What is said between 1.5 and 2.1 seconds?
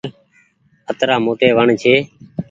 وڻ ڇي